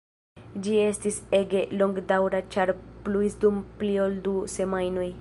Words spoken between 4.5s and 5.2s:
semajnoj.